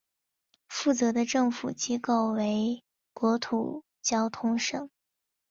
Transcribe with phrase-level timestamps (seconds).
[0.67, 4.89] 负责的政府机构为国土交通省。